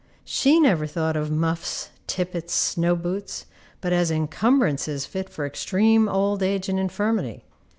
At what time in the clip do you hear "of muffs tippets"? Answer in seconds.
1.15-2.55